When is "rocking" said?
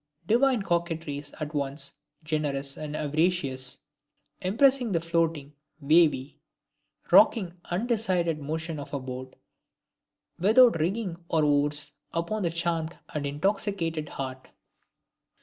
7.11-7.53